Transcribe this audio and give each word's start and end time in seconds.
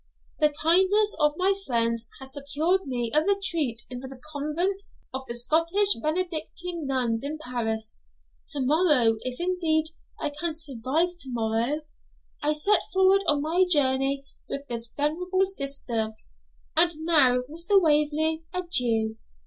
The 0.39 0.49
kindness 0.63 1.13
of 1.19 1.35
my 1.37 1.53
friends 1.67 2.09
has 2.19 2.33
secured 2.33 2.87
me 2.87 3.11
a 3.13 3.21
retreat 3.23 3.83
in 3.87 3.99
the 3.99 4.19
convent 4.33 4.81
of 5.13 5.23
the 5.27 5.35
Scottish 5.35 5.93
Benedictine 6.01 6.87
nuns 6.87 7.23
in 7.23 7.37
Paris. 7.37 7.99
Tomorrow 8.49 9.17
if 9.21 9.39
indeed 9.39 9.89
I 10.19 10.31
can 10.31 10.55
survive 10.55 11.09
tomorrow 11.19 11.81
I 12.41 12.53
set 12.53 12.81
forward 12.91 13.21
on 13.27 13.43
my 13.43 13.63
journey 13.71 14.25
with 14.49 14.67
this 14.67 14.87
venerable 14.87 15.45
sister. 15.45 16.15
And 16.75 16.91
now, 17.01 17.41
Mr. 17.43 17.79
Waverley, 17.79 18.43
adieu! 18.55 19.17